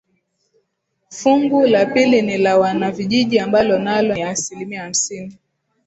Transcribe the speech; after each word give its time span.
Fungu 1.09 1.67
la 1.67 1.85
pili 1.85 2.21
ni 2.21 2.37
la 2.37 2.57
wanavijiji 2.57 3.39
ambalo 3.39 3.79
nalo 3.79 4.13
ni 4.13 4.23
asilimia 4.23 4.83
hamsini 4.83 5.37